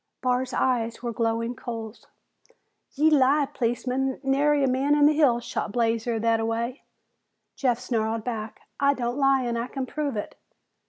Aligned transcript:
Barr's 0.23 0.51
eyes 0.51 1.03
were 1.03 1.13
glowing 1.13 1.55
coals. 1.55 2.07
"Ye 2.95 3.11
lie, 3.11 3.45
policeman! 3.53 4.19
Nary 4.23 4.63
a 4.63 4.67
man 4.67 4.95
in 4.95 5.05
the 5.05 5.13
hills 5.13 5.43
shot 5.43 5.73
Blazer 5.73 6.19
thataway!" 6.19 6.81
Jeff 7.55 7.77
snarled 7.77 8.23
back, 8.23 8.61
"I 8.79 8.95
don't 8.95 9.19
lie 9.19 9.43
and 9.43 9.59
I 9.59 9.67
can 9.67 9.85
prove 9.85 10.17
it!" 10.17 10.33